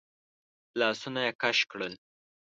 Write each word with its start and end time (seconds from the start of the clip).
لاسونه 0.79 1.19
يې 1.25 1.31
کش 1.41 1.57
کړل. 1.71 1.93